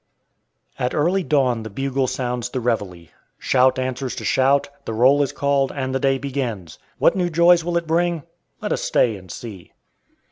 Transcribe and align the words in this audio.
At 0.79 0.95
early 0.95 1.21
dawn 1.21 1.61
the 1.61 1.69
bugle 1.69 2.07
sounds 2.07 2.49
the 2.49 2.59
reveille. 2.59 3.09
Shout 3.37 3.77
answers 3.77 4.15
to 4.15 4.25
shout, 4.25 4.67
the 4.83 4.95
roll 4.95 5.21
is 5.21 5.31
called 5.31 5.71
and 5.71 5.93
the 5.93 5.99
day 5.99 6.17
begins. 6.17 6.79
What 6.97 7.15
new 7.15 7.29
joys 7.29 7.63
will 7.63 7.77
it 7.77 7.85
bring? 7.85 8.23
Let 8.61 8.71
us 8.73 8.81
stay 8.81 9.15
and 9.15 9.31
see. 9.31 9.73